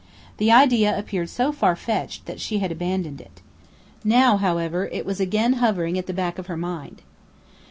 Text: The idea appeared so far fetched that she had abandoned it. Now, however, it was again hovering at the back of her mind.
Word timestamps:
The 0.37 0.51
idea 0.51 0.97
appeared 0.97 1.29
so 1.29 1.51
far 1.51 1.75
fetched 1.75 2.25
that 2.25 2.39
she 2.41 2.57
had 2.57 2.71
abandoned 2.71 3.21
it. 3.21 3.39
Now, 4.03 4.37
however, 4.37 4.87
it 4.91 5.05
was 5.05 5.19
again 5.19 5.53
hovering 5.61 5.95
at 5.99 6.07
the 6.07 6.11
back 6.13 6.39
of 6.39 6.47
her 6.47 6.57
mind. 6.57 7.03